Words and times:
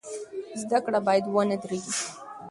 زده 0.61 0.79
کړه 0.85 0.99
باید 1.07 1.25
ونه 1.27 1.55
دریږي. 1.63 1.93